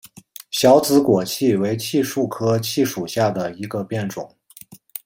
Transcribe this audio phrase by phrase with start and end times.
[0.49, 4.35] 小紫果槭为槭树科槭属下的一个变种。